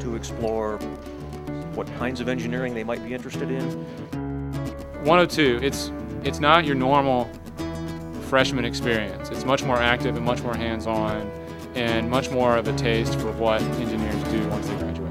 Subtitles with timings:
[0.00, 0.78] to explore
[1.74, 3.64] what kinds of engineering they might be interested in.
[5.04, 5.92] 102, it's
[6.22, 7.30] it's not your normal
[8.28, 9.30] freshman experience.
[9.30, 11.30] It's much more active and much more hands-on
[11.74, 15.10] and much more of a taste for what engineers do once they graduate.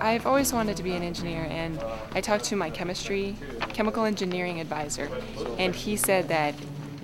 [0.00, 1.78] I've always wanted to be an engineer, and
[2.12, 3.36] I talked to my chemistry,
[3.74, 5.10] chemical engineering advisor,
[5.58, 6.54] and he said that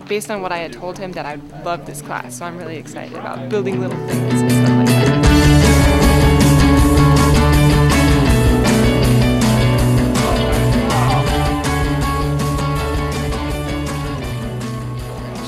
[0.08, 2.39] based on what I had told him, that I'd love this class.
[2.39, 5.34] So I'm really excited about building little things and stuff like that.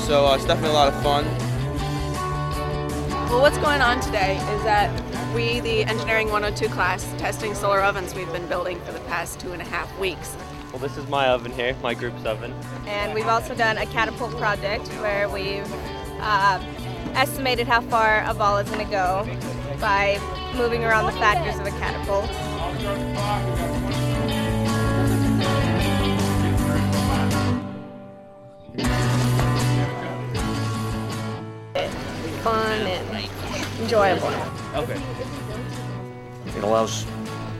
[0.07, 1.25] So uh, it's definitely a lot of fun.
[3.29, 4.89] Well, what's going on today is that
[5.35, 9.51] we, the Engineering 102 class, testing solar ovens we've been building for the past two
[9.51, 10.37] and a half weeks.
[10.71, 12.53] Well, this is my oven here, my group's oven.
[12.85, 15.65] And we've also done a catapult project where we've
[16.19, 16.61] uh,
[17.13, 19.25] estimated how far a ball is going to go
[19.79, 20.19] by
[20.55, 22.29] moving around the factors of a catapult.
[32.43, 33.29] Fun and
[33.81, 34.27] enjoyable.
[34.75, 35.01] Okay.
[36.55, 37.05] It allows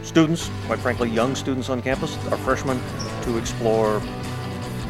[0.07, 2.79] students, quite frankly, young students on campus, our freshmen,
[3.23, 3.99] to explore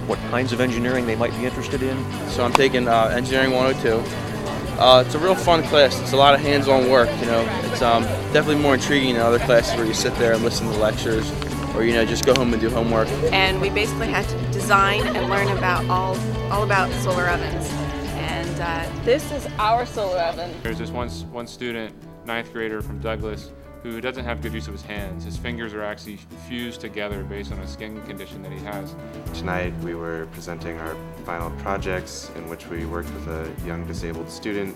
[0.07, 1.97] what kinds of engineering they might be interested in.
[2.29, 4.77] So I'm taking uh, Engineering 102.
[4.79, 5.99] Uh, it's a real fun class.
[5.99, 7.09] It's a lot of hands-on work.
[7.19, 10.43] You know, it's um, definitely more intriguing than other classes where you sit there and
[10.43, 11.29] listen to lectures,
[11.75, 13.07] or you know, just go home and do homework.
[13.33, 16.15] And we basically had to design and learn about all,
[16.51, 17.67] all about solar ovens.
[18.13, 20.53] And uh, this is our solar oven.
[20.61, 21.93] There's this one, one student,
[22.25, 23.51] ninth grader from Douglas,
[23.83, 25.23] who doesn't have good use of his hands.
[25.23, 28.95] His fingers are actually fused together based on a skin condition that he has.
[29.33, 34.29] Tonight we were presenting our final projects in which we worked with a young disabled
[34.29, 34.75] student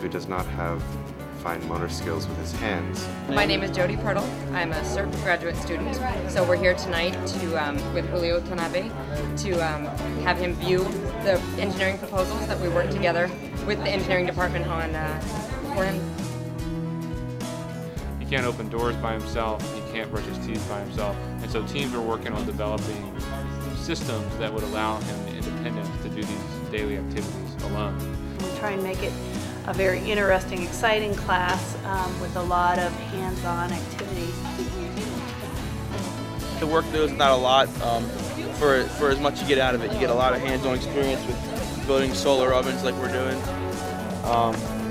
[0.00, 0.82] who does not have
[1.42, 3.06] fine motor skills with his hands.
[3.28, 4.26] My name is Jody Pirtle.
[4.52, 5.96] I'm a CERT graduate student.
[6.30, 8.90] So we're here tonight to, um, with Julio Tanabe
[9.42, 9.86] to um,
[10.22, 10.84] have him view
[11.24, 13.28] the engineering proposals that we worked together
[13.66, 15.20] with the engineering department on uh,
[15.74, 16.31] for him.
[18.32, 21.66] He can't open doors by himself, he can't brush his teeth by himself, and so
[21.66, 23.14] teams are working on developing
[23.76, 27.94] systems that would allow him the independence to do these daily activities alone.
[28.38, 29.12] We try and make it
[29.66, 34.34] a very interesting, exciting class um, with a lot of hands-on activities.
[36.58, 38.08] The work there is not a lot um,
[38.54, 39.92] for for as much you get out of it.
[39.92, 43.36] You get a lot of hands-on experience with building solar ovens like we're doing.
[44.24, 44.81] Um,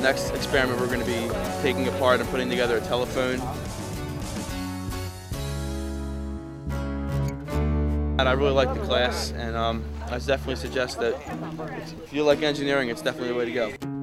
[0.00, 1.28] next experiment we're going to be
[1.62, 3.40] taking apart and putting together a telephone.
[8.18, 11.14] And I really like the class, and um, I definitely suggest that
[12.04, 13.93] if you like engineering, it's definitely the way to go.